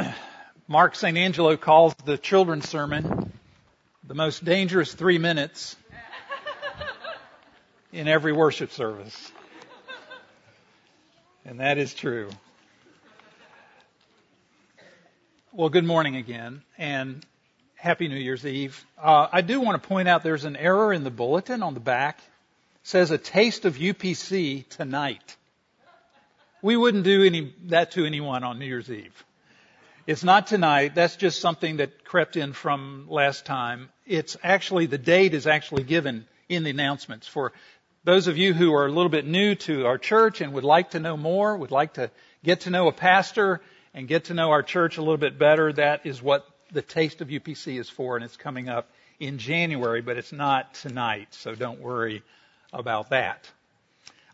[0.68, 1.16] Mark St.
[1.16, 3.32] Angelo calls the children's sermon
[4.04, 5.76] the most dangerous three minutes
[7.92, 9.32] in every worship service.
[11.44, 12.30] And that is true.
[15.52, 17.24] Well, good morning again, and
[17.74, 18.84] Happy New Year's Eve.
[19.00, 21.80] Uh, I do want to point out there's an error in the bulletin on the
[21.80, 22.18] back.
[22.18, 25.36] It says a taste of UPC tonight.
[26.62, 29.24] We wouldn't do any, that to anyone on New Year's Eve.
[30.04, 30.96] It's not tonight.
[30.96, 33.88] That's just something that crept in from last time.
[34.04, 37.52] It's actually, the date is actually given in the announcements for
[38.02, 40.90] those of you who are a little bit new to our church and would like
[40.90, 42.10] to know more, would like to
[42.42, 43.60] get to know a pastor
[43.94, 47.20] and get to know our church a little bit better, that is what the Taste
[47.20, 48.90] of UPC is for, and it's coming up
[49.20, 52.24] in January, but it's not tonight, so don't worry
[52.72, 53.48] about that.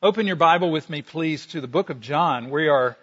[0.03, 2.49] Open your Bible with me, please, to the book of John.
[2.49, 2.97] We are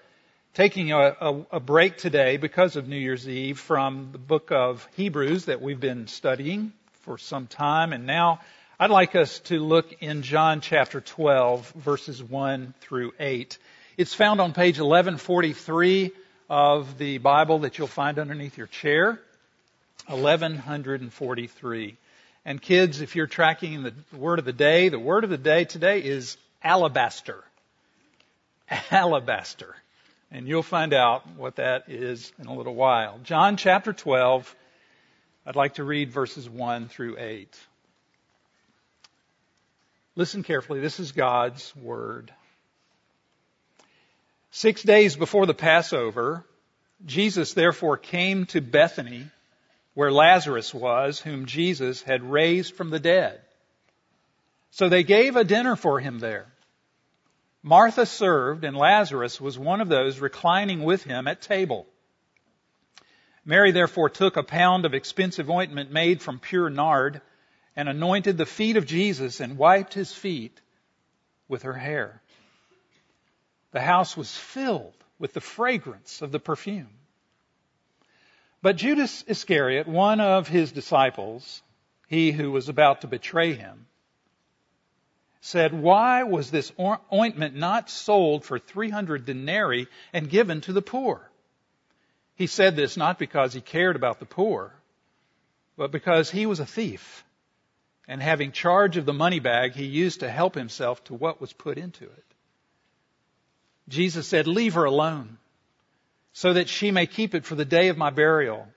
[0.56, 4.88] taking a, a, a, break today because of New Year's Eve from the book of
[4.96, 7.92] Hebrews that we've been studying for some time.
[7.92, 8.40] And now
[8.80, 13.58] I'd like us to look in John chapter 12, verses 1 through 8.
[13.98, 16.12] It's found on page 1143
[16.50, 19.20] of the Bible that you'll find underneath your chair.
[20.08, 21.98] 1143.
[22.46, 25.66] And kids, if you're tracking the word of the day, the word of the day
[25.66, 27.44] today is alabaster.
[28.90, 29.76] Alabaster.
[30.36, 33.20] And you'll find out what that is in a little while.
[33.24, 34.54] John chapter 12,
[35.46, 37.58] I'd like to read verses 1 through 8.
[40.18, 40.82] Listen carefully.
[40.82, 42.34] This is God's word.
[44.52, 46.44] Six days before the Passover,
[47.06, 49.28] Jesus therefore came to Bethany
[49.94, 53.40] where Lazarus was, whom Jesus had raised from the dead.
[54.72, 56.48] So they gave a dinner for him there.
[57.66, 61.88] Martha served, and Lazarus was one of those reclining with him at table.
[63.44, 67.24] Mary therefore took a pound of expensive ointment made from pure nard
[67.76, 70.62] and anointed the feet of Jesus and wiped his feet
[71.48, 72.22] with her hair.
[73.72, 76.94] The house was filled with the fragrance of the perfume.
[78.62, 81.64] But Judas Iscariot, one of his disciples,
[82.08, 83.88] he who was about to betray him,
[85.46, 86.72] said, Why was this
[87.14, 91.30] ointment not sold for 300 denarii and given to the poor?
[92.34, 94.74] He said this not because he cared about the poor,
[95.78, 97.24] but because he was a thief.
[98.08, 101.54] And having charge of the money bag, he used to help himself to what was
[101.54, 102.26] put into it.
[103.88, 105.38] Jesus said, Leave her alone,
[106.34, 108.68] so that she may keep it for the day of my burial.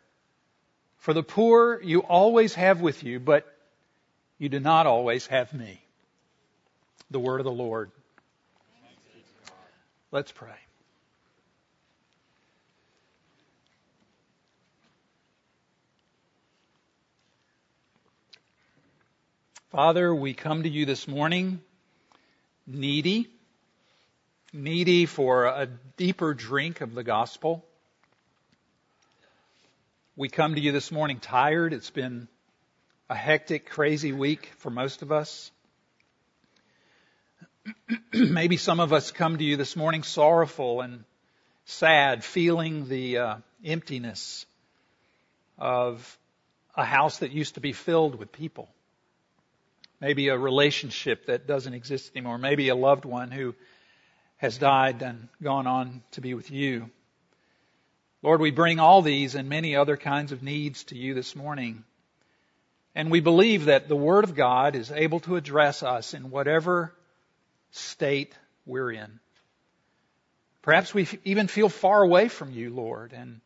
[0.99, 3.47] For the poor you always have with you, but
[4.37, 5.83] you do not always have me
[7.11, 7.91] the word of the Lord.
[10.11, 10.57] Let's pray.
[19.71, 21.61] Father, we come to you this morning
[22.67, 23.29] needy,
[24.53, 27.65] needy for a deeper drink of the gospel.
[30.17, 31.73] We come to you this morning tired.
[31.73, 32.29] It's been
[33.11, 35.51] a hectic, crazy week for most of us.
[38.13, 41.05] Maybe some of us come to you this morning sorrowful and
[41.65, 44.47] sad, feeling the uh, emptiness
[45.59, 46.19] of
[46.77, 48.69] a house that used to be filled with people.
[50.01, 52.39] Maybe a relationship that doesn't exist anymore.
[52.39, 53.55] Maybe a loved one who
[54.37, 56.89] has died and gone on to be with you.
[58.23, 61.85] Lord, we bring all these and many other kinds of needs to you this morning.
[62.95, 66.93] And we believe that the Word of God is able to address us in whatever
[67.71, 68.35] state
[68.67, 69.21] we're in.
[70.63, 73.41] Perhaps we even feel far away from you, Lord, and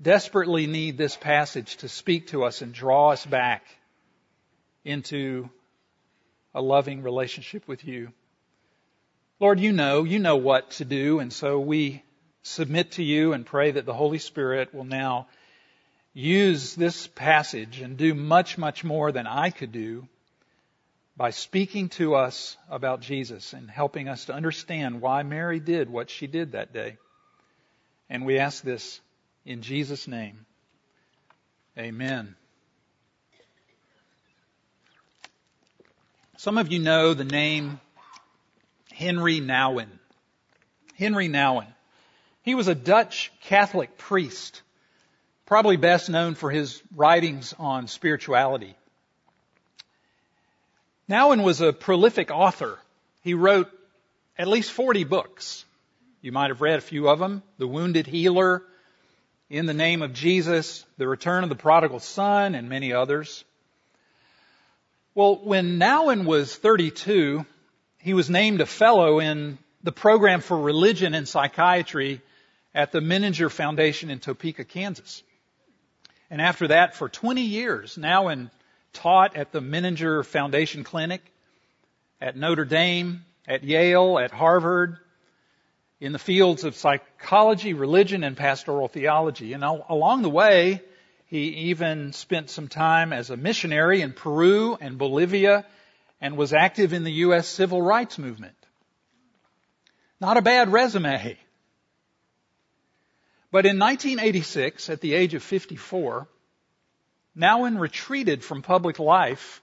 [0.00, 3.64] desperately need this passage to speak to us and draw us back
[4.84, 5.48] into
[6.54, 8.12] a loving relationship with you.
[9.38, 12.02] Lord, you know, you know what to do, and so we
[12.42, 15.28] submit to you and pray that the Holy Spirit will now
[16.12, 20.08] use this passage and do much, much more than I could do
[21.20, 26.08] by speaking to us about Jesus and helping us to understand why Mary did what
[26.08, 26.96] she did that day.
[28.08, 29.02] And we ask this
[29.44, 30.46] in Jesus' name.
[31.76, 32.36] Amen.
[36.38, 37.82] Some of you know the name
[38.90, 39.90] Henry Nouwen.
[40.96, 41.68] Henry Nouwen.
[42.40, 44.62] He was a Dutch Catholic priest,
[45.44, 48.74] probably best known for his writings on spirituality.
[51.10, 52.78] Nouwen was a prolific author.
[53.22, 53.68] He wrote
[54.38, 55.64] at least 40 books.
[56.22, 57.42] You might have read a few of them.
[57.58, 58.62] The Wounded Healer,
[59.48, 63.44] in the name of Jesus, the return of the prodigal son, and many others.
[65.16, 67.44] Well, when Nouwen was 32,
[67.98, 72.20] he was named a fellow in the program for religion and psychiatry
[72.72, 75.24] at the Menninger Foundation in Topeka, Kansas.
[76.30, 78.48] And after that, for 20 years, Nouwen
[78.92, 81.22] taught at the Menninger Foundation Clinic,
[82.20, 84.98] at Notre Dame, at Yale, at Harvard,
[86.00, 89.52] in the fields of psychology, religion, and pastoral theology.
[89.52, 90.82] And along the way,
[91.26, 95.66] he even spent some time as a missionary in Peru and Bolivia
[96.20, 97.46] and was active in the U.S.
[97.46, 98.56] civil rights movement.
[100.20, 101.38] Not a bad resume.
[103.52, 106.28] But in 1986, at the age of 54,
[107.40, 109.62] Nouwen retreated from public life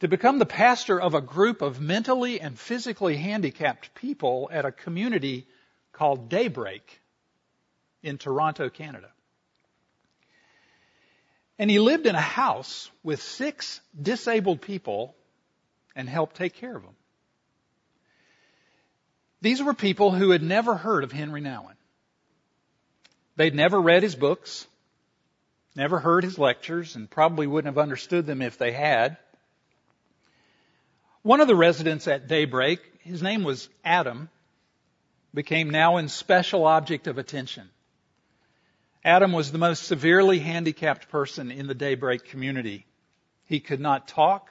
[0.00, 4.72] to become the pastor of a group of mentally and physically handicapped people at a
[4.72, 5.46] community
[5.92, 7.00] called Daybreak
[8.02, 9.10] in Toronto, Canada.
[11.58, 15.14] And he lived in a house with six disabled people
[15.94, 16.96] and helped take care of them.
[19.40, 21.76] These were people who had never heard of Henry Nouwen.
[23.36, 24.66] They'd never read his books,
[25.74, 29.16] never heard his lectures, and probably wouldn't have understood them if they had.
[31.22, 34.28] One of the residents at Daybreak, his name was Adam,
[35.32, 37.70] became Nouwen's special object of attention.
[39.04, 42.86] Adam was the most severely handicapped person in the Daybreak community.
[43.46, 44.48] He could not talk.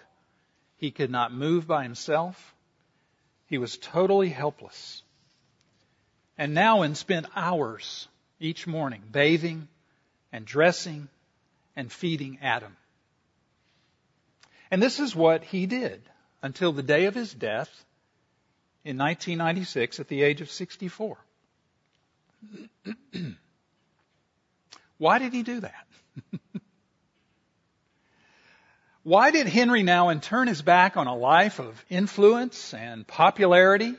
[0.77, 2.53] He could not move by himself.
[3.47, 5.01] He was totally helpless.
[6.37, 8.07] And Nouwen spent hours
[8.39, 9.67] each morning bathing
[10.33, 11.07] and dressing
[11.75, 12.75] and feeding Adam.
[14.71, 16.01] And this is what he did
[16.41, 17.69] until the day of his death
[18.83, 21.17] in 1996 at the age of 64.
[24.97, 25.87] Why did he do that?
[29.03, 33.95] Why did Henry Nouwen turn his back on a life of influence and popularity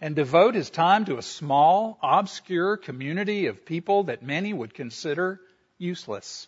[0.00, 5.40] and devote his time to a small, obscure community of people that many would consider
[5.78, 6.46] useless?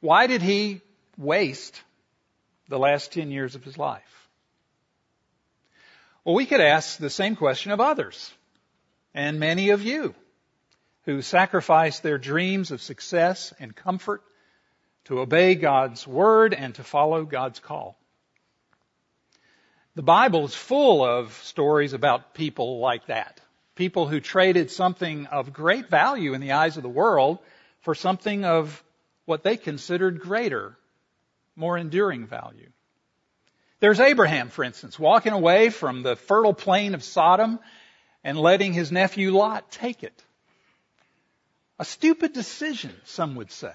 [0.00, 0.80] Why did he
[1.16, 1.80] waste
[2.68, 4.28] the last 10 years of his life?
[6.24, 8.32] Well, we could ask the same question of others
[9.14, 10.14] and many of you
[11.04, 14.22] who sacrificed their dreams of success and comfort
[15.04, 17.98] to obey God's word and to follow God's call.
[19.94, 23.40] The Bible is full of stories about people like that.
[23.74, 27.38] People who traded something of great value in the eyes of the world
[27.82, 28.82] for something of
[29.26, 30.78] what they considered greater,
[31.56, 32.70] more enduring value.
[33.80, 37.58] There's Abraham, for instance, walking away from the fertile plain of Sodom
[38.24, 40.24] and letting his nephew Lot take it.
[41.78, 43.74] A stupid decision, some would say.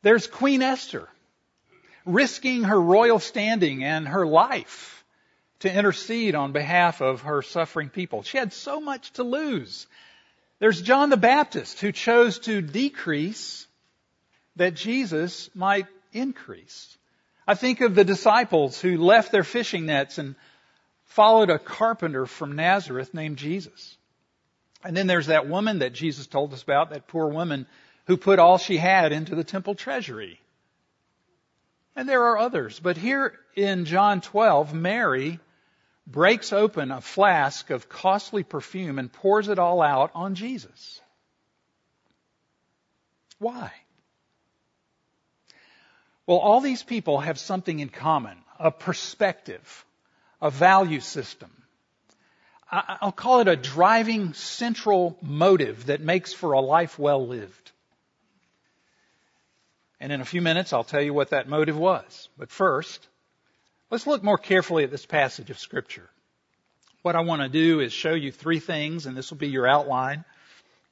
[0.00, 1.08] There's Queen Esther,
[2.04, 5.04] risking her royal standing and her life
[5.60, 8.22] to intercede on behalf of her suffering people.
[8.22, 9.86] She had so much to lose.
[10.58, 13.66] There's John the Baptist who chose to decrease
[14.56, 16.96] that Jesus might increase.
[17.46, 20.34] I think of the disciples who left their fishing nets and
[21.04, 23.96] followed a carpenter from Nazareth named Jesus.
[24.84, 27.66] And then there's that woman that Jesus told us about, that poor woman
[28.06, 30.40] who put all she had into the temple treasury.
[31.94, 32.80] And there are others.
[32.80, 35.40] But here in John 12, Mary
[36.06, 41.00] breaks open a flask of costly perfume and pours it all out on Jesus.
[43.38, 43.72] Why?
[46.26, 49.84] Well, all these people have something in common a perspective,
[50.40, 51.50] a value system,
[52.72, 57.71] I'll call it a driving central motive that makes for a life well lived.
[60.02, 62.28] And in a few minutes, I'll tell you what that motive was.
[62.36, 63.06] But first,
[63.88, 66.10] let's look more carefully at this passage of Scripture.
[67.02, 69.64] What I want to do is show you three things, and this will be your
[69.64, 70.24] outline.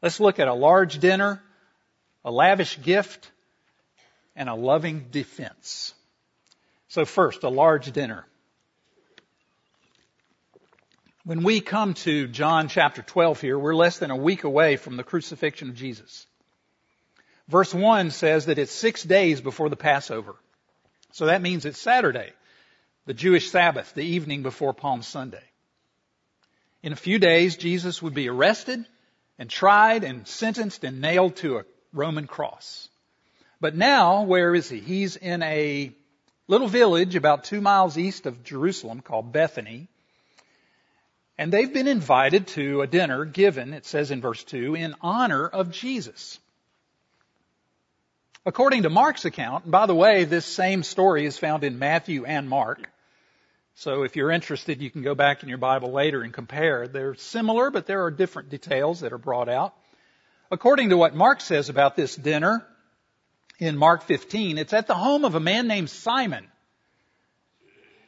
[0.00, 1.42] Let's look at a large dinner,
[2.24, 3.28] a lavish gift,
[4.36, 5.92] and a loving defense.
[6.86, 8.24] So first, a large dinner.
[11.24, 14.96] When we come to John chapter 12 here, we're less than a week away from
[14.96, 16.28] the crucifixion of Jesus.
[17.50, 20.36] Verse 1 says that it's six days before the Passover.
[21.10, 22.32] So that means it's Saturday,
[23.06, 25.42] the Jewish Sabbath, the evening before Palm Sunday.
[26.84, 28.86] In a few days, Jesus would be arrested
[29.36, 32.88] and tried and sentenced and nailed to a Roman cross.
[33.60, 34.78] But now, where is he?
[34.78, 35.90] He's in a
[36.46, 39.88] little village about two miles east of Jerusalem called Bethany.
[41.36, 45.48] And they've been invited to a dinner given, it says in verse 2, in honor
[45.48, 46.38] of Jesus.
[48.46, 52.24] According to Mark's account, and by the way, this same story is found in Matthew
[52.24, 52.88] and Mark.
[53.74, 56.88] So if you're interested, you can go back in your Bible later and compare.
[56.88, 59.74] They're similar, but there are different details that are brought out.
[60.50, 62.66] According to what Mark says about this dinner
[63.58, 66.46] in Mark 15, it's at the home of a man named Simon.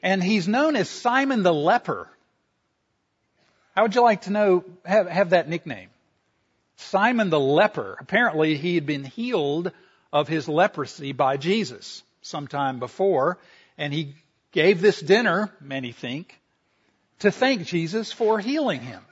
[0.03, 2.09] And he's known as Simon the leper.
[3.77, 5.91] How would you like to know, have, have that nickname?
[6.77, 7.97] Simon the leper.
[8.01, 9.73] Apparently he had been healed
[10.13, 13.39] of his leprosy by Jesus sometime before,
[13.79, 14.15] and he
[14.53, 16.39] gave this dinner, many think,
[17.21, 19.03] to thank Jesus for healing him.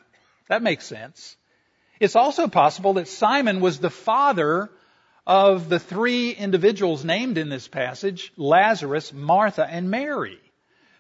[0.49, 1.37] That makes sense.
[1.99, 4.71] It's also possible that Simon was the father
[5.27, 10.41] of the three individuals named in this passage, Lazarus, Martha, and Mary,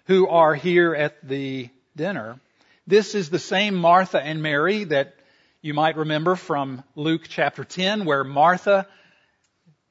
[0.06, 2.38] who are here at the dinner.
[2.86, 5.14] This is the same Martha and Mary that
[5.62, 8.86] you might remember from Luke chapter 10 where Martha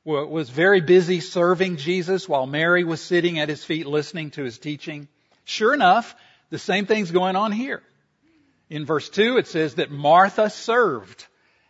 [0.09, 4.57] was very busy serving Jesus while Mary was sitting at his feet listening to his
[4.57, 5.07] teaching.
[5.45, 6.15] Sure enough,
[6.49, 7.83] the same thing's going on here.
[8.69, 11.25] In verse 2 it says that Martha served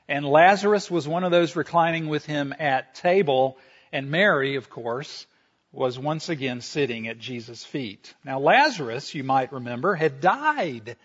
[0.07, 3.57] and Lazarus was one of those reclining with him at table
[3.91, 5.27] and Mary, of course,
[5.71, 8.13] was once again sitting at Jesus' feet.
[8.23, 10.95] Now Lazarus, you might remember, had died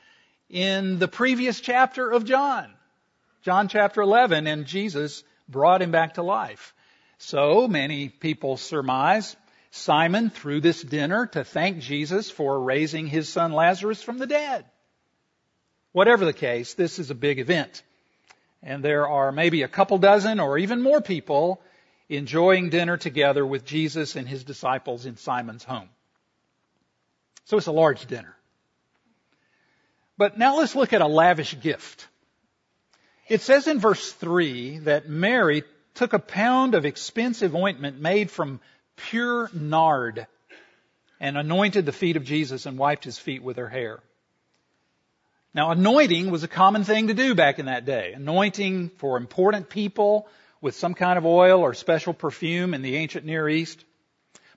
[0.49, 2.73] in the previous chapter of John.
[3.43, 6.75] John chapter 11, and Jesus brought him back to life.
[7.19, 9.37] So many people surmise
[9.71, 14.65] Simon threw this dinner to thank Jesus for raising his son Lazarus from the dead.
[15.91, 17.83] Whatever the case, this is a big event.
[18.63, 21.61] And there are maybe a couple dozen or even more people
[22.09, 25.89] enjoying dinner together with Jesus and his disciples in Simon's home.
[27.47, 28.37] So it's a large dinner.
[30.17, 32.07] But now let's look at a lavish gift.
[33.29, 38.61] It says in verse 3 that Mary took a pound of expensive ointment made from
[38.97, 40.27] pure nard
[41.21, 44.01] and anointed the feet of Jesus and wiped his feet with her hair.
[45.55, 48.13] Now anointing was a common thing to do back in that day.
[48.13, 50.29] Anointing for important people
[50.61, 53.85] with some kind of oil or special perfume in the ancient Near East.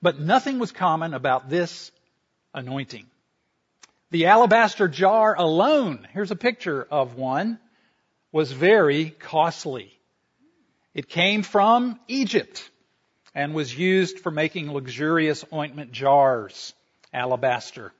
[0.02, 1.92] But nothing was common about this
[2.54, 3.06] anointing.
[4.10, 7.60] The alabaster jar alone, here's a picture of one,
[8.32, 9.97] was very costly.
[10.98, 12.72] It came from Egypt
[13.36, 16.74] and was used for making luxurious ointment jars,
[17.14, 17.94] alabaster.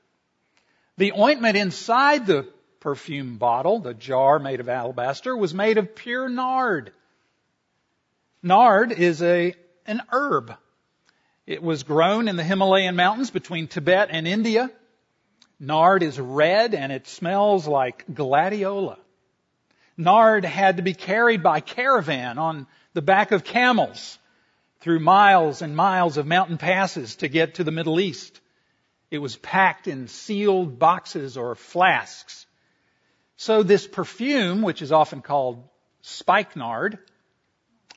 [0.96, 2.48] The ointment inside the
[2.80, 6.92] perfume bottle, the jar made of alabaster, was made of pure nard.
[8.42, 9.54] Nard is a,
[9.86, 10.56] an herb.
[11.46, 14.72] It was grown in the Himalayan mountains between Tibet and India.
[15.60, 18.98] Nard is red and it smells like gladiola.
[19.96, 24.18] Nard had to be carried by caravan on the back of camels
[24.80, 28.40] through miles and miles of mountain passes to get to the Middle East.
[29.10, 32.46] It was packed in sealed boxes or flasks.
[33.36, 35.62] So this perfume, which is often called
[36.02, 36.98] spikenard,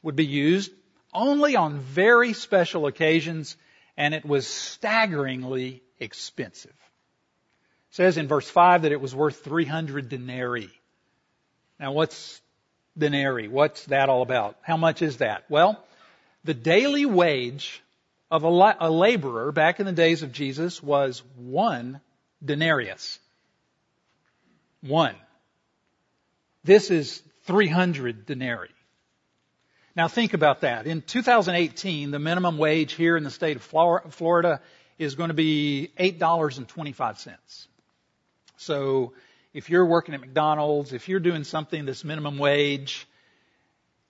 [0.03, 0.71] would be used
[1.13, 3.57] only on very special occasions
[3.98, 10.10] and it was staggeringly expensive It says in verse 5 that it was worth 300
[10.10, 10.71] denarii.
[11.79, 12.41] Now what's
[12.98, 13.48] denarii?
[13.48, 14.57] What's that all about?
[14.62, 15.43] How much is that?
[15.50, 15.83] Well,
[16.43, 17.81] the daily wage
[18.29, 22.01] of a, a laborer back in the days of Jesus was one
[22.43, 23.19] denarius.
[24.81, 25.15] One.
[26.63, 28.69] This is 300 denarii.
[29.95, 30.88] Now think about that.
[30.88, 34.62] In 2018, the minimum wage here in the state of Florida
[34.98, 37.38] is going to be $8.25.
[38.57, 39.13] So
[39.53, 43.08] if you're working at McDonald's, if you're doing something that's minimum wage,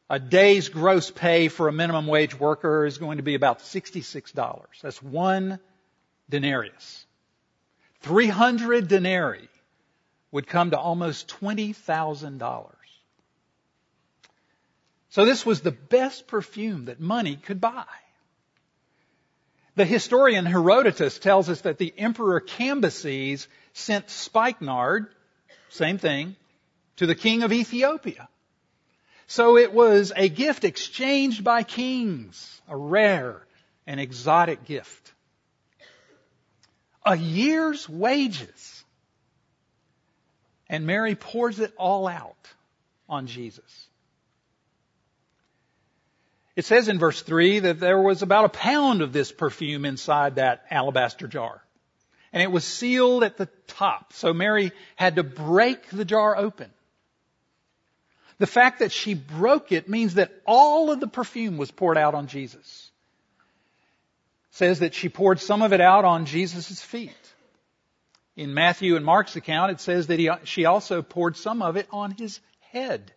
[0.09, 4.61] a day's gross pay for a minimum wage worker is going to be about $66.
[4.81, 5.59] That's one
[6.29, 7.05] denarius.
[8.01, 9.47] 300 denarii
[10.31, 12.71] would come to almost $20,000.
[15.09, 17.85] So this was the best perfume that money could buy.
[19.75, 25.07] The historian Herodotus tells us that the emperor Cambyses sent spikenard,
[25.71, 26.35] same thing,
[26.97, 28.27] to the king of Ethiopia.
[29.27, 33.41] So it was a gift exchanged by kings, a rare
[33.87, 35.13] and exotic gift.
[37.05, 38.83] A year's wages.
[40.69, 42.47] And Mary pours it all out
[43.07, 43.87] on Jesus.
[46.55, 50.35] It says in verse 3 that there was about a pound of this perfume inside
[50.35, 51.63] that alabaster jar.
[52.33, 54.13] And it was sealed at the top.
[54.13, 56.69] So Mary had to break the jar open.
[58.37, 62.15] The fact that she broke it means that all of the perfume was poured out
[62.15, 62.89] on Jesus.
[64.49, 67.11] It says that she poured some of it out on Jesus' feet.
[68.35, 71.87] In Matthew and Mark's account, it says that he, she also poured some of it
[71.91, 72.39] on his
[72.71, 73.11] head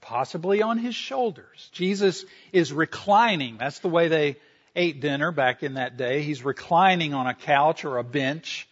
[0.00, 1.68] possibly on his shoulders.
[1.72, 3.58] Jesus is reclining.
[3.58, 4.36] That's the way they
[4.74, 6.22] ate dinner back in that day.
[6.22, 8.68] He's reclining on a couch or a bench.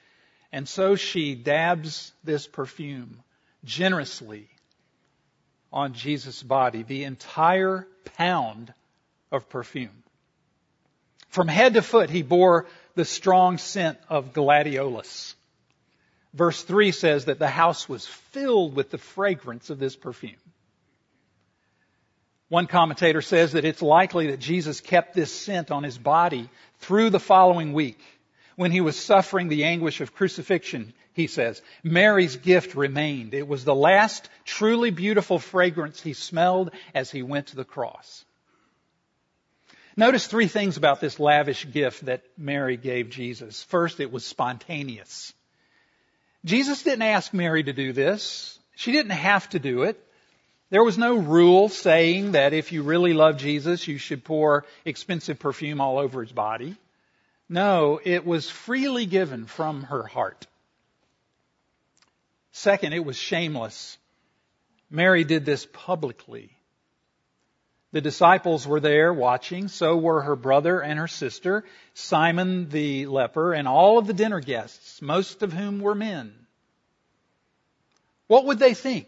[0.52, 3.18] And so she dabs this perfume
[3.64, 4.48] generously
[5.72, 7.86] on Jesus' body, the entire
[8.16, 8.72] pound
[9.30, 10.02] of perfume.
[11.28, 15.34] From head to foot, he bore the strong scent of gladiolus.
[16.32, 20.34] Verse 3 says that the house was filled with the fragrance of this perfume.
[22.48, 26.48] One commentator says that it's likely that Jesus kept this scent on his body
[26.78, 28.00] through the following week
[28.54, 31.60] when he was suffering the anguish of crucifixion, he says.
[31.82, 33.34] Mary's gift remained.
[33.34, 38.24] It was the last truly beautiful fragrance he smelled as he went to the cross.
[39.96, 43.62] Notice three things about this lavish gift that Mary gave Jesus.
[43.62, 45.32] First, it was spontaneous.
[46.44, 48.58] Jesus didn't ask Mary to do this.
[48.76, 50.00] She didn't have to do it.
[50.70, 55.38] There was no rule saying that if you really love Jesus, you should pour expensive
[55.38, 56.74] perfume all over his body.
[57.48, 60.46] No, it was freely given from her heart.
[62.50, 63.96] Second, it was shameless.
[64.90, 66.50] Mary did this publicly.
[67.92, 73.52] The disciples were there watching, so were her brother and her sister, Simon the leper,
[73.52, 76.34] and all of the dinner guests, most of whom were men.
[78.26, 79.06] What would they think?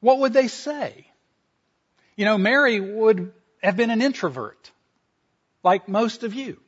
[0.00, 1.06] What would they say?
[2.16, 4.70] You know, Mary would have been an introvert,
[5.62, 6.58] like most of you,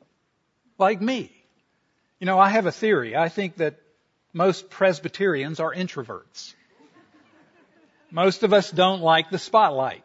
[0.79, 1.33] like me.
[2.21, 3.17] You know, I have a theory.
[3.17, 3.81] I think that
[4.33, 6.55] most Presbyterians are introverts.
[8.11, 10.05] Most of us don't like the spotlight.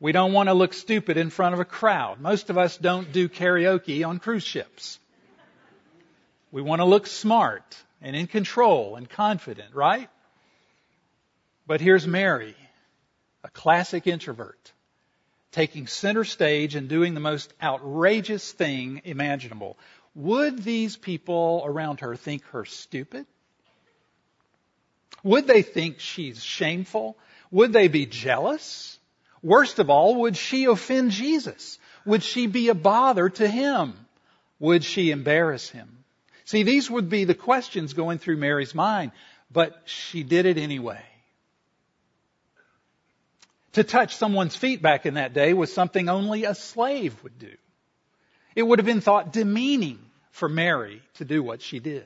[0.00, 2.20] We don't want to look stupid in front of a crowd.
[2.20, 4.98] Most of us don't do karaoke on cruise ships.
[6.52, 10.10] We want to look smart and in control and confident, right?
[11.66, 12.54] But here's Mary,
[13.42, 14.72] a classic introvert,
[15.52, 19.78] taking center stage and doing the most outrageous thing imaginable.
[20.14, 23.26] Would these people around her think her stupid?
[25.22, 27.16] Would they think she's shameful?
[27.50, 28.98] Would they be jealous?
[29.42, 31.78] Worst of all, would she offend Jesus?
[32.04, 33.94] Would she be a bother to him?
[34.58, 36.04] Would she embarrass him?
[36.44, 39.12] See, these would be the questions going through Mary's mind,
[39.50, 41.02] but she did it anyway.
[43.74, 47.54] To touch someone's feet back in that day was something only a slave would do.
[48.56, 49.98] It would have been thought demeaning
[50.30, 52.04] for Mary to do what she did.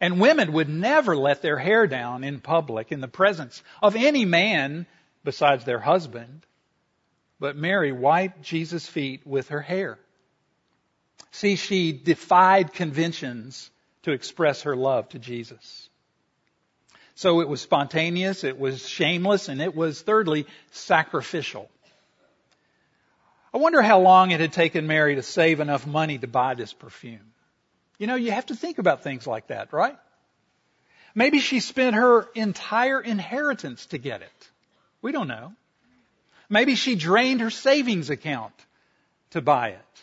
[0.00, 4.24] And women would never let their hair down in public in the presence of any
[4.24, 4.86] man
[5.24, 6.46] besides their husband.
[7.38, 9.98] But Mary wiped Jesus' feet with her hair.
[11.32, 13.70] See, she defied conventions
[14.02, 15.89] to express her love to Jesus.
[17.20, 21.68] So it was spontaneous, it was shameless, and it was thirdly sacrificial.
[23.52, 26.72] I wonder how long it had taken Mary to save enough money to buy this
[26.72, 27.34] perfume.
[27.98, 29.98] You know, you have to think about things like that, right?
[31.14, 34.48] Maybe she spent her entire inheritance to get it.
[35.02, 35.52] We don't know.
[36.48, 38.54] Maybe she drained her savings account
[39.32, 40.02] to buy it.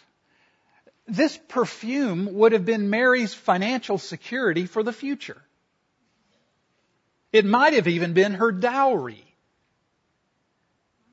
[1.08, 5.42] This perfume would have been Mary's financial security for the future.
[7.38, 9.24] It might have even been her dowry,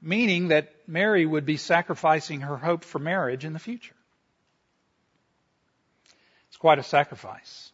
[0.00, 3.94] meaning that Mary would be sacrificing her hope for marriage in the future.
[6.48, 7.70] It's quite a sacrifice.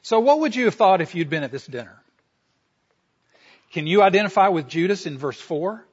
[0.00, 2.02] So what would you have thought if you'd been at this dinner?
[3.72, 5.84] Can you identify with Judas in verse 4?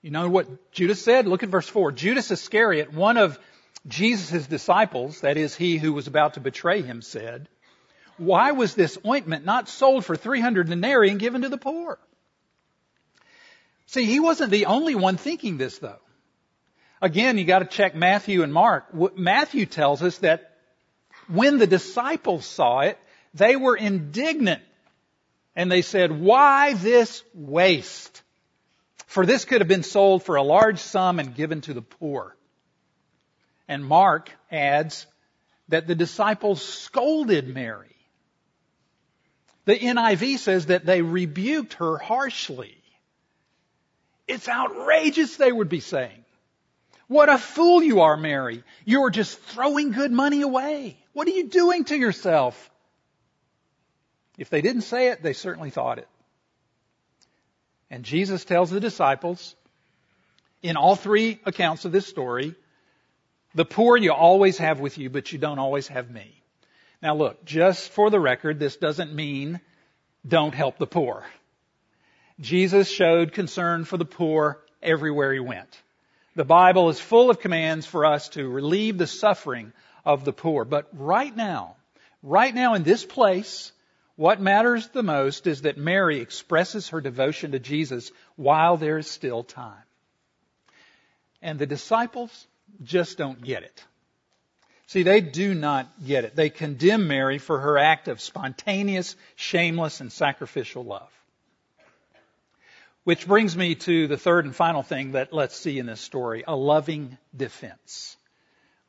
[0.00, 1.26] You know what Judas said?
[1.26, 1.92] Look at verse 4.
[1.92, 3.38] Judas Iscariot, one of
[3.86, 7.50] Jesus' disciples, that is, he who was about to betray him, said,
[8.18, 11.98] why was this ointment not sold for 300 denarii and given to the poor?
[13.86, 16.00] See, he wasn't the only one thinking this though.
[17.00, 18.86] Again, you gotta check Matthew and Mark.
[19.16, 20.56] Matthew tells us that
[21.28, 22.98] when the disciples saw it,
[23.34, 24.62] they were indignant
[25.54, 28.22] and they said, why this waste?
[29.06, 32.36] For this could have been sold for a large sum and given to the poor.
[33.68, 35.06] And Mark adds
[35.68, 37.95] that the disciples scolded Mary
[39.66, 42.76] the NIV says that they rebuked her harshly.
[44.26, 46.24] It's outrageous, they would be saying.
[47.08, 48.64] What a fool you are, Mary.
[48.84, 50.96] You're just throwing good money away.
[51.12, 52.70] What are you doing to yourself?
[54.38, 56.08] If they didn't say it, they certainly thought it.
[57.90, 59.54] And Jesus tells the disciples,
[60.62, 62.54] in all three accounts of this story,
[63.54, 66.42] the poor you always have with you, but you don't always have me.
[67.02, 69.60] Now look, just for the record, this doesn't mean
[70.26, 71.24] don't help the poor.
[72.40, 75.80] Jesus showed concern for the poor everywhere he went.
[76.34, 79.72] The Bible is full of commands for us to relieve the suffering
[80.04, 80.64] of the poor.
[80.64, 81.76] But right now,
[82.22, 83.72] right now in this place,
[84.16, 89.06] what matters the most is that Mary expresses her devotion to Jesus while there is
[89.06, 89.82] still time.
[91.40, 92.46] And the disciples
[92.82, 93.84] just don't get it.
[94.86, 96.36] See, they do not get it.
[96.36, 101.10] They condemn Mary for her act of spontaneous, shameless, and sacrificial love.
[103.02, 106.44] Which brings me to the third and final thing that let's see in this story,
[106.46, 108.16] a loving defense.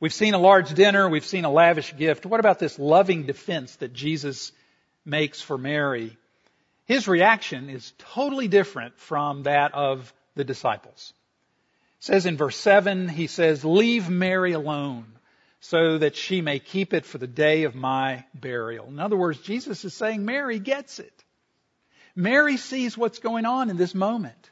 [0.00, 2.24] We've seen a large dinner, we've seen a lavish gift.
[2.24, 4.52] What about this loving defense that Jesus
[5.04, 6.16] makes for Mary?
[6.86, 11.12] His reaction is totally different from that of the disciples.
[11.98, 15.17] It says in verse 7, he says, Leave Mary alone
[15.60, 18.86] so that she may keep it for the day of my burial.
[18.86, 21.24] In other words, Jesus is saying Mary gets it.
[22.14, 24.50] Mary sees what's going on in this moment,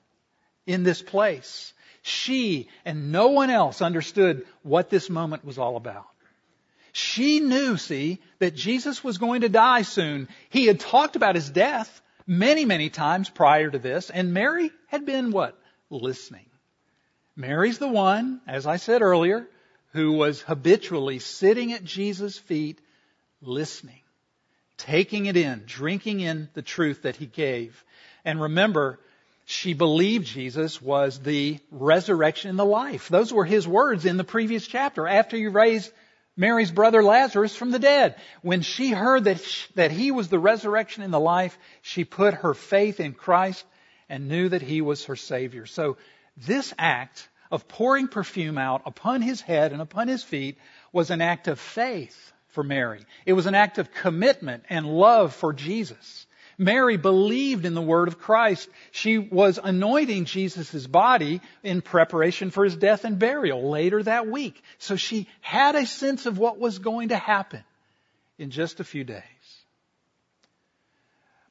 [0.66, 1.72] in this place.
[2.02, 6.06] She and no one else understood what this moment was all about.
[6.92, 10.28] She knew, see, that Jesus was going to die soon.
[10.48, 15.04] He had talked about his death many, many times prior to this, and Mary had
[15.04, 15.58] been what?
[15.90, 16.46] Listening.
[17.36, 19.46] Mary's the one, as I said earlier,
[19.96, 22.78] who was habitually sitting at Jesus' feet,
[23.40, 24.02] listening,
[24.76, 27.82] taking it in, drinking in the truth that he gave.
[28.22, 29.00] And remember,
[29.46, 33.08] she believed Jesus was the resurrection and the life.
[33.08, 35.90] Those were his words in the previous chapter after he raised
[36.36, 38.16] Mary's brother Lazarus from the dead.
[38.42, 42.34] When she heard that, she, that he was the resurrection and the life, she put
[42.34, 43.64] her faith in Christ
[44.10, 45.64] and knew that he was her Savior.
[45.64, 45.96] So
[46.36, 50.58] this act of pouring perfume out upon his head and upon his feet
[50.92, 53.00] was an act of faith for Mary.
[53.24, 56.26] It was an act of commitment and love for Jesus.
[56.58, 58.68] Mary believed in the word of Christ.
[58.90, 64.62] She was anointing Jesus' body in preparation for his death and burial later that week.
[64.78, 67.62] So she had a sense of what was going to happen
[68.38, 69.22] in just a few days.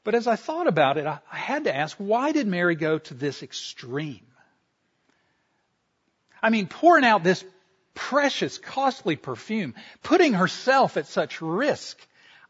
[0.04, 3.14] But as I thought about it, I had to ask, why did Mary go to
[3.14, 4.26] this extreme?
[6.46, 7.44] I mean, pouring out this
[7.96, 11.98] precious, costly perfume, putting herself at such risk.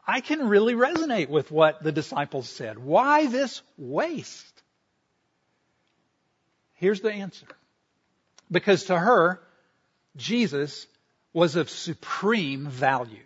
[0.06, 2.78] I can really resonate with what the disciples said.
[2.78, 4.62] Why this waste?
[6.74, 7.46] Here's the answer.
[8.50, 9.40] Because to her,
[10.14, 10.86] Jesus
[11.32, 13.24] was of supreme value.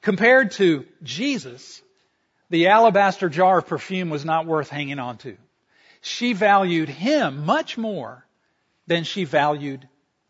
[0.00, 1.82] Compared to Jesus,
[2.48, 5.36] the alabaster jar of perfume was not worth hanging on to.
[6.00, 8.24] She valued him much more
[8.88, 9.86] than she valued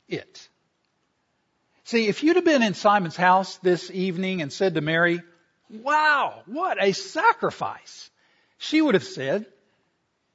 [0.09, 0.49] it.
[1.85, 5.23] See, if you'd have been in Simon's house this evening and said to Mary,
[5.71, 8.11] wow, what a sacrifice,
[8.59, 9.47] she would have said,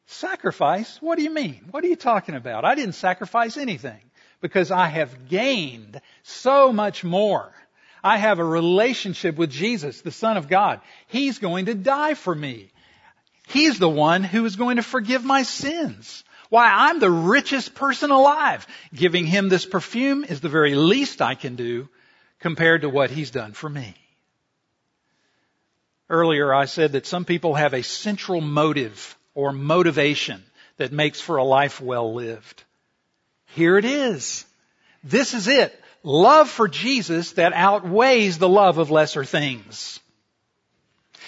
[0.08, 0.98] sacrifice?
[1.02, 1.66] What do you mean?
[1.70, 2.66] What are you talking about?
[2.66, 4.00] I didn't sacrifice anything
[4.42, 7.54] because I have gained so much more.
[8.04, 10.82] I have a relationship with Jesus, the Son of God.
[11.08, 12.72] He's going to die for me.
[13.48, 16.24] He's the one who is going to forgive my sins.
[16.54, 18.68] Why, I'm the richest person alive.
[18.94, 21.90] Giving him this perfume is the very least I can do
[22.42, 23.96] compared to what he's done for me.
[26.12, 30.44] Earlier I said that some people have a central motive or motivation
[30.78, 32.64] that makes for a life well lived.
[33.56, 34.46] Here it is.
[35.04, 35.74] This is it.
[36.04, 40.00] Love for Jesus that outweighs the love of lesser things.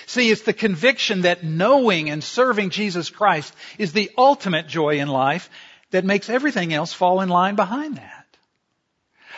[0.07, 5.07] See, it's the conviction that knowing and serving Jesus Christ is the ultimate joy in
[5.07, 5.49] life
[5.91, 8.25] that makes everything else fall in line behind that.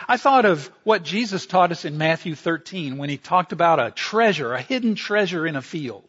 [0.07, 3.91] I thought of what Jesus taught us in Matthew 13 when he talked about a
[3.91, 6.03] treasure, a hidden treasure in a field.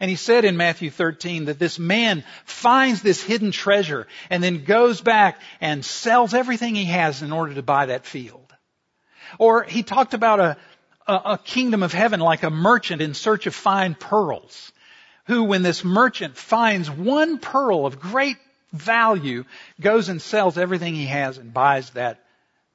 [0.00, 4.64] And he said in Matthew 13 that this man finds this hidden treasure and then
[4.64, 8.50] goes back and sells everything he has in order to buy that field.
[9.38, 10.56] Or he talked about a,
[11.10, 14.72] a, a kingdom of heaven like a merchant in search of fine pearls,
[15.26, 18.36] who when this merchant finds one pearl of great
[18.72, 19.44] value,
[19.80, 22.24] goes and sells everything he has and buys that,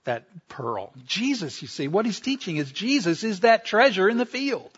[0.03, 0.91] that pearl.
[1.05, 4.71] Jesus, you see, what he's teaching is Jesus is that treasure in the field.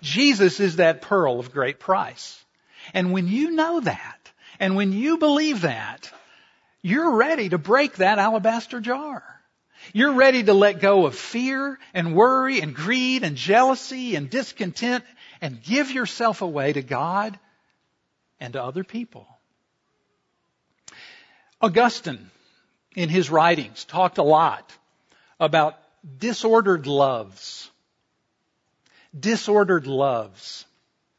[0.00, 2.42] Jesus is that pearl of great price.
[2.94, 4.18] And when you know that,
[4.60, 6.10] and when you believe that,
[6.82, 9.22] you're ready to break that alabaster jar.
[9.92, 15.04] You're ready to let go of fear and worry and greed and jealousy and discontent
[15.40, 17.38] and give yourself away to God
[18.38, 19.26] and to other people.
[21.60, 22.30] Augustine,
[22.94, 24.70] in his writings, talked a lot
[25.38, 25.76] about
[26.18, 27.70] disordered loves.
[29.18, 30.64] Disordered loves.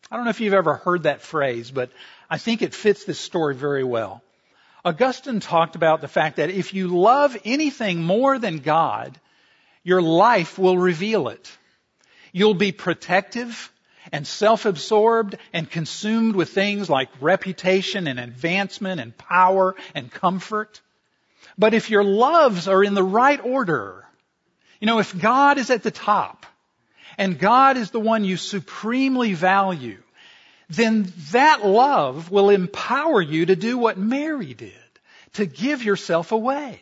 [0.10, 1.92] I don't know if you've ever heard that phrase, but
[2.30, 4.24] I think it fits this story very well.
[4.84, 9.20] Augustine talked about the fact that if you love anything more than God,
[9.84, 11.52] your life will reveal it.
[12.32, 13.72] You'll be protective
[14.12, 20.82] and self-absorbed and consumed with things like reputation and advancement and power and comfort.
[21.58, 24.06] But if your loves are in the right order,
[24.80, 26.46] you know, if God is at the top
[27.18, 30.02] and God is the one you supremely value,
[30.72, 34.74] then that love will empower you to do what Mary did,
[35.34, 36.80] to give yourself away.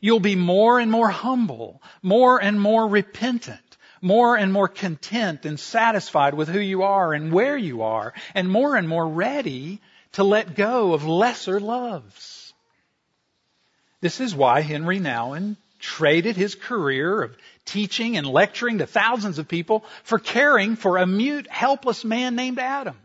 [0.00, 5.60] You'll be more and more humble, more and more repentant, more and more content and
[5.60, 9.80] satisfied with who you are and where you are, and more and more ready
[10.12, 12.54] to let go of lesser loves.
[14.00, 17.36] This is why Henry Nouwen traded his career of
[17.68, 22.58] teaching and lecturing to thousands of people for caring for a mute, helpless man named
[22.58, 22.96] Adam.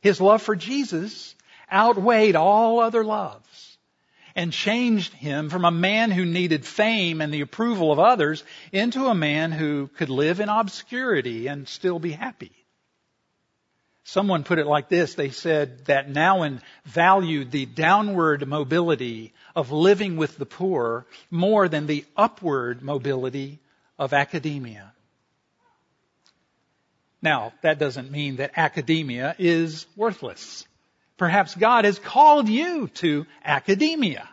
[0.00, 1.34] His love for Jesus
[1.72, 3.78] outweighed all other loves
[4.36, 9.06] and changed him from a man who needed fame and the approval of others into
[9.06, 12.52] a man who could live in obscurity and still be happy.
[14.04, 15.14] Someone put it like this.
[15.14, 21.86] They said that Nouwen valued the downward mobility of living with the poor more than
[21.86, 23.60] the upward mobility
[23.98, 24.92] of academia.
[27.22, 30.66] Now, that doesn't mean that academia is worthless.
[31.16, 34.28] Perhaps God has called you to academia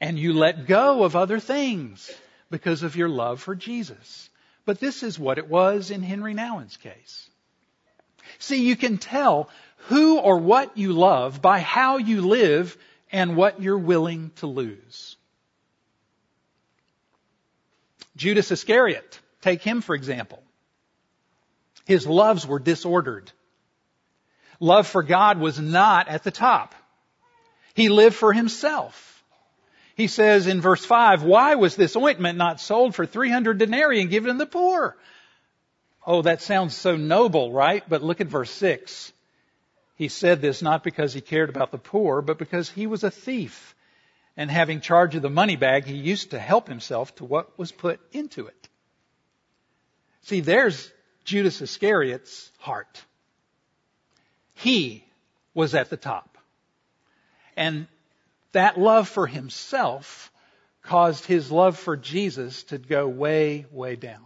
[0.00, 2.10] and you let go of other things
[2.50, 4.28] because of your love for Jesus.
[4.64, 7.30] But this is what it was in Henry Nouwen's case.
[8.38, 9.48] See, you can tell
[9.88, 12.76] who or what you love by how you live
[13.10, 15.16] and what you're willing to lose.
[18.16, 20.42] Judas Iscariot, take him for example.
[21.86, 23.30] His loves were disordered.
[24.60, 26.74] Love for God was not at the top.
[27.74, 29.24] He lived for himself.
[29.94, 34.10] He says in verse 5, why was this ointment not sold for 300 denarii and
[34.10, 34.96] given to the poor?
[36.06, 37.82] Oh, that sounds so noble, right?
[37.88, 39.12] But look at verse 6.
[39.98, 43.10] He said this not because he cared about the poor, but because he was a
[43.10, 43.74] thief.
[44.36, 47.72] And having charge of the money bag, he used to help himself to what was
[47.72, 48.68] put into it.
[50.22, 50.88] See, there's
[51.24, 53.02] Judas Iscariot's heart.
[54.54, 55.04] He
[55.52, 56.38] was at the top.
[57.56, 57.88] And
[58.52, 60.30] that love for himself
[60.82, 64.24] caused his love for Jesus to go way, way down.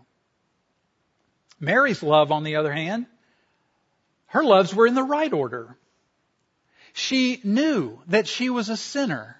[1.58, 3.06] Mary's love, on the other hand,
[4.32, 5.76] her loves were in the right order.
[6.94, 9.36] She knew that she was a sinner.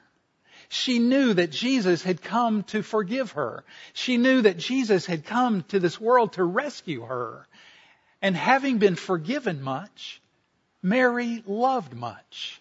[0.68, 3.64] She knew that Jesus had come to forgive her.
[3.94, 7.46] She knew that Jesus had come to this world to rescue her.
[8.20, 10.20] And having been forgiven much,
[10.83, 12.61] Mary loved much.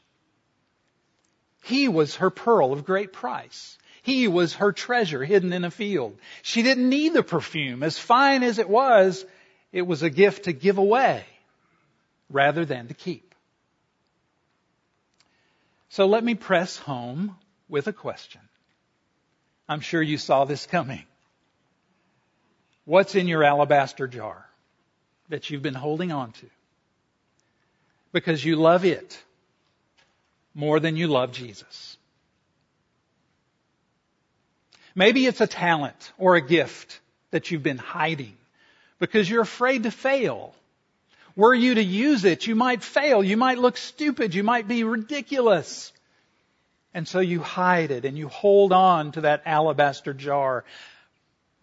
[1.63, 3.77] He was her pearl of great price.
[4.03, 6.17] He was her treasure hidden in a field.
[6.43, 7.83] She didn't need the perfume.
[7.83, 9.25] As fine as it was,
[9.73, 11.25] it was a gift to give away
[12.31, 13.35] rather than to keep.
[15.89, 17.35] So let me press home
[17.67, 18.41] with a question.
[19.67, 21.03] I'm sure you saw this coming.
[22.85, 24.45] What's in your alabaster jar
[25.29, 26.45] that you've been holding on to?
[28.11, 29.21] Because you love it
[30.53, 31.97] more than you love Jesus.
[34.95, 36.99] Maybe it's a talent or a gift
[37.31, 38.35] that you've been hiding
[38.99, 40.53] because you're afraid to fail.
[41.35, 43.23] Were you to use it, you might fail.
[43.23, 44.35] You might look stupid.
[44.35, 45.93] You might be ridiculous.
[46.93, 50.65] And so you hide it and you hold on to that alabaster jar.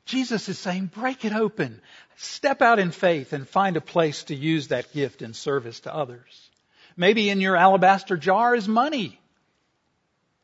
[0.06, 1.82] Jesus is saying, break it open.
[2.16, 5.94] Step out in faith and find a place to use that gift in service to
[5.94, 6.50] others.
[6.96, 9.20] Maybe in your alabaster jar is money.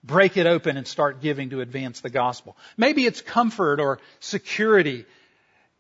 [0.04, 2.56] Break it open and start giving to advance the gospel.
[2.76, 5.06] Maybe it's comfort or security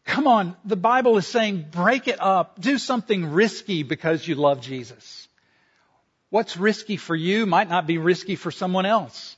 [0.04, 2.60] Come on, the Bible is saying break it up.
[2.60, 5.28] Do something risky because you love Jesus.
[6.28, 9.36] What's risky for you might not be risky for someone else.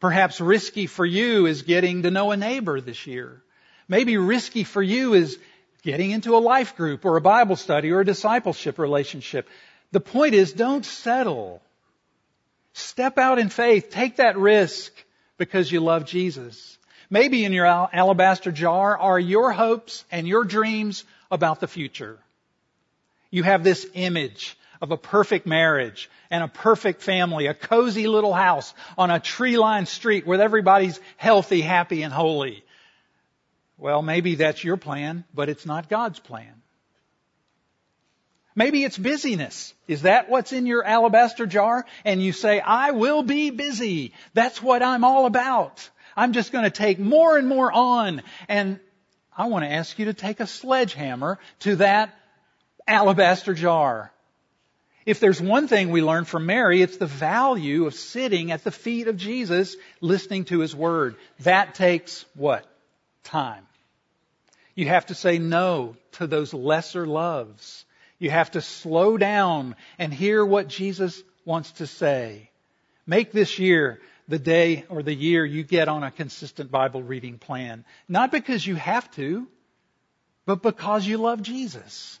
[0.00, 3.42] Perhaps risky for you is getting to know a neighbor this year.
[3.88, 5.38] Maybe risky for you is
[5.82, 9.48] getting into a life group or a Bible study or a discipleship relationship.
[9.92, 11.62] The point is don't settle.
[12.72, 13.90] Step out in faith.
[13.90, 14.92] Take that risk
[15.38, 16.78] because you love Jesus.
[17.12, 22.18] Maybe in your alabaster jar are your hopes and your dreams about the future.
[23.30, 28.32] You have this image of a perfect marriage and a perfect family, a cozy little
[28.32, 32.64] house on a tree-lined street where everybody's healthy, happy, and holy.
[33.76, 36.62] Well, maybe that's your plan, but it's not God's plan.
[38.54, 39.74] Maybe it's busyness.
[39.86, 41.84] Is that what's in your alabaster jar?
[42.06, 44.14] And you say, I will be busy.
[44.32, 45.90] That's what I'm all about.
[46.16, 48.22] I'm just going to take more and more on.
[48.48, 48.80] And
[49.36, 52.14] I want to ask you to take a sledgehammer to that
[52.86, 54.12] alabaster jar.
[55.04, 58.70] If there's one thing we learn from Mary, it's the value of sitting at the
[58.70, 61.16] feet of Jesus, listening to His Word.
[61.40, 62.66] That takes what?
[63.24, 63.66] Time.
[64.74, 67.84] You have to say no to those lesser loves.
[68.18, 72.50] You have to slow down and hear what Jesus wants to say.
[73.06, 74.00] Make this year
[74.32, 77.84] the day or the year you get on a consistent Bible reading plan.
[78.08, 79.46] Not because you have to,
[80.46, 82.18] but because you love Jesus.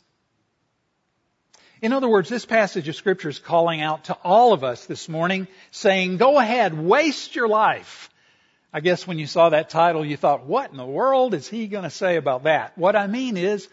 [1.80, 5.08] In other words, this passage of scripture is calling out to all of us this
[5.08, 8.10] morning saying, go ahead, waste your life.
[8.74, 11.66] I guess when you saw that title, you thought, what in the world is he
[11.66, 12.76] going to say about that?
[12.76, 13.70] What I mean is,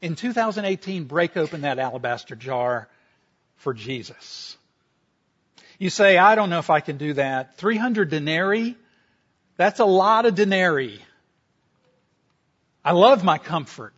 [0.00, 2.88] in 2018, break open that alabaster jar
[3.56, 4.56] for Jesus.
[5.80, 7.56] You say, I don't know if I can do that.
[7.56, 8.76] 300 denarii?
[9.56, 11.00] That's a lot of denarii.
[12.84, 13.94] I love my comfort.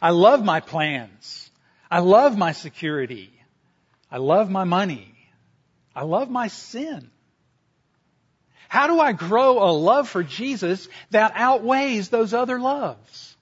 [0.00, 1.50] I love my plans.
[1.90, 3.32] I love my security.
[4.08, 5.12] I love my money.
[5.96, 7.10] I love my sin.
[8.68, 13.36] How do I grow a love for Jesus that outweighs those other loves?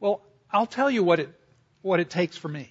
[0.00, 1.28] Well, I'll tell you what it,
[1.82, 2.70] what it takes for me.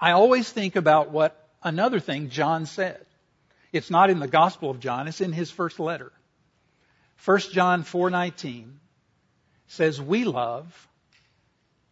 [0.00, 3.04] I always think about what another thing John said.
[3.72, 6.12] It's not in the Gospel of John, it's in his first letter.
[7.24, 8.78] 1 John 4:19
[9.66, 10.88] says we love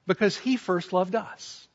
[0.06, 1.66] because He first loved us.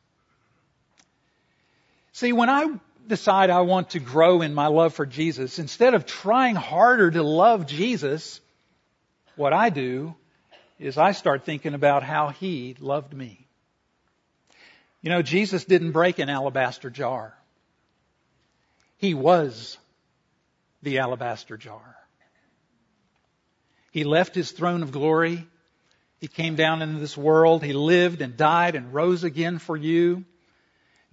[2.13, 2.67] See, when I
[3.07, 7.23] decide I want to grow in my love for Jesus, instead of trying harder to
[7.23, 8.41] love Jesus,
[9.35, 10.15] what I do
[10.79, 13.45] is I start thinking about how He loved me.
[15.01, 17.36] You know, Jesus didn't break an alabaster jar.
[18.97, 19.77] He was
[20.81, 21.95] the alabaster jar.
[23.91, 25.47] He left His throne of glory
[26.19, 27.63] he came down into this world.
[27.63, 30.25] He lived and died and rose again for you.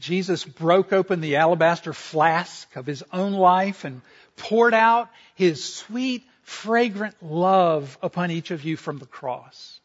[0.01, 4.01] Jesus broke open the alabaster flask of his own life and
[4.37, 9.81] poured out his sweet, fragrant love upon each of you from the cross.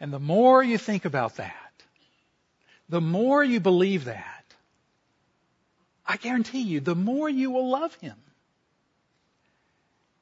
[0.00, 1.54] And the more you think about that,
[2.88, 4.39] the more you believe that,
[6.10, 8.16] I guarantee you, the more you will love him.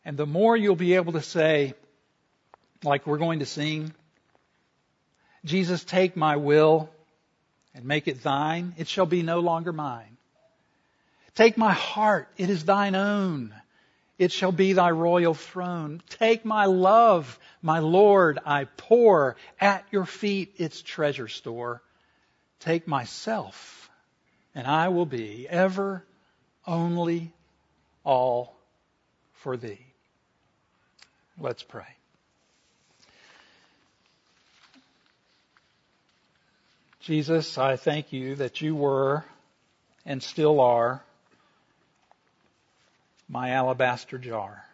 [0.05, 1.73] And the more you'll be able to say,
[2.85, 3.95] like we're going to sing.
[5.47, 6.91] Jesus, take my will
[7.75, 8.75] and make it thine.
[8.77, 10.19] It shall be no longer mine.
[11.35, 12.29] Take my heart.
[12.37, 13.55] It is thine own.
[14.19, 16.03] It shall be thy royal throne.
[16.11, 21.81] Take my love, my Lord, I pour at your feet its treasure store.
[22.61, 23.88] Take myself,
[24.59, 26.05] and I will be ever,
[26.67, 27.31] only,
[28.03, 28.57] all
[29.35, 29.87] for thee.
[31.39, 31.87] Let's pray.
[36.99, 39.25] Jesus, I thank you that you were
[40.05, 41.05] and still are
[43.29, 44.65] my alabaster jar.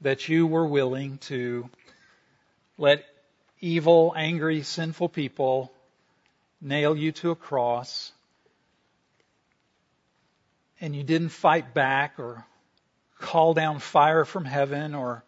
[0.00, 1.68] That you were willing to
[2.78, 3.04] let
[3.60, 5.70] evil, angry, sinful people
[6.60, 8.12] nail you to a cross.
[10.80, 12.44] And you didn't fight back or
[13.18, 15.24] call down fire from heaven or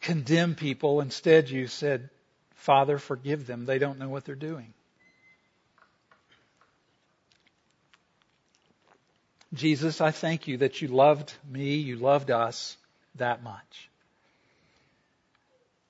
[0.00, 1.00] condemn people.
[1.00, 2.10] Instead, you said,
[2.56, 3.66] Father, forgive them.
[3.66, 4.72] They don't know what they're doing.
[9.52, 12.76] Jesus, I thank you that you loved me, you loved us
[13.14, 13.88] that much.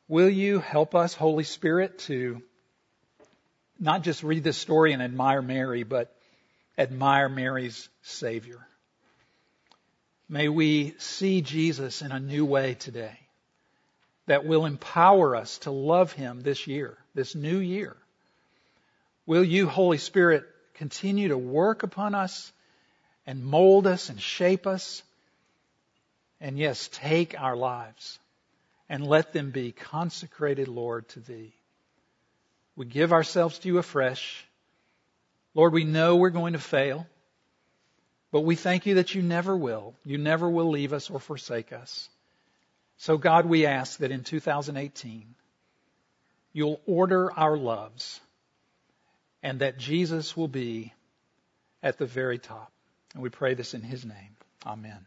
[0.06, 2.42] Will you help us, Holy Spirit, to
[3.78, 6.14] not just read this story and admire Mary, but
[6.78, 8.66] admire Mary's Savior?
[10.28, 13.18] May we see Jesus in a new way today
[14.26, 17.96] that will empower us to love Him this year, this new year.
[19.26, 20.44] Will you, Holy Spirit,
[20.74, 22.52] continue to work upon us
[23.26, 25.02] and mold us and shape us?
[26.40, 28.18] And yes, take our lives
[28.88, 31.54] and let them be consecrated, Lord, to Thee.
[32.76, 34.44] We give ourselves to you afresh.
[35.54, 37.06] Lord, we know we're going to fail,
[38.32, 39.94] but we thank you that you never will.
[40.04, 42.08] You never will leave us or forsake us.
[42.96, 45.34] So God, we ask that in 2018,
[46.52, 48.20] you'll order our loves
[49.42, 50.92] and that Jesus will be
[51.82, 52.72] at the very top.
[53.12, 54.36] And we pray this in his name.
[54.66, 55.06] Amen.